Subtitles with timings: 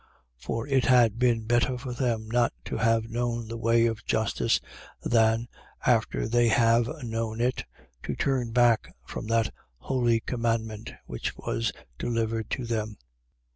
[0.39, 0.43] 2:21.
[0.45, 4.59] For it had been better for them not to have known the way of justice
[5.03, 5.47] than,
[5.85, 7.65] after they have known it,
[8.01, 12.97] to turn back from that holy commandment which was delivered to them.